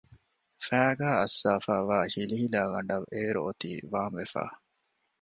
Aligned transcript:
ފައިގާ 0.65 1.09
އައްސާފައިވާ 1.19 1.99
ހިލިހިލާގަނޑަށް 2.13 3.07
އެއިރު 3.13 3.41
އޮތީ 3.45 3.71
ވާންވެފަ 3.91 4.43